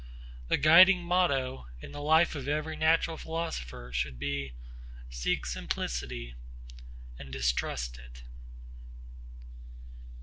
The 0.47 0.57
guiding 0.57 1.03
motto 1.03 1.67
in 1.79 1.91
the 1.91 2.01
life 2.01 2.33
of 2.33 2.47
every 2.47 2.75
natural 2.75 3.17
philosopher 3.17 3.91
should 3.93 4.17
be, 4.17 4.53
Seek 5.11 5.45
simplicity 5.45 6.35
and 7.19 7.31
distrust 7.31 7.99
it. 7.99 8.23